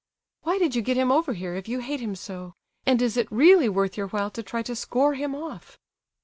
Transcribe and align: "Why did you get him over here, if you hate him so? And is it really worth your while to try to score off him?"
"Why 0.41 0.57
did 0.57 0.73
you 0.73 0.81
get 0.81 0.97
him 0.97 1.11
over 1.11 1.33
here, 1.33 1.53
if 1.53 1.67
you 1.67 1.77
hate 1.77 1.99
him 1.99 2.15
so? 2.15 2.55
And 2.87 2.99
is 3.03 3.17
it 3.17 3.31
really 3.31 3.69
worth 3.69 3.97
your 3.97 4.07
while 4.07 4.31
to 4.31 4.41
try 4.41 4.63
to 4.63 4.75
score 4.75 5.13
off 5.13 5.19
him?" 5.19 5.35